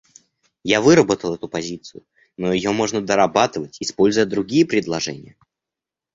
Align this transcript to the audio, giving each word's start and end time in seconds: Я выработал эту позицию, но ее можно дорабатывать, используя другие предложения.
Я 0.63 0.81
выработал 0.81 1.35
эту 1.35 1.47
позицию, 1.47 2.03
но 2.35 2.51
ее 2.53 2.71
можно 2.71 3.05
дорабатывать, 3.05 3.77
используя 3.81 4.25
другие 4.25 4.65
предложения. 4.65 5.35